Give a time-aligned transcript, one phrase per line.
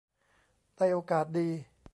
[0.75, 1.49] ได้โอกาสดี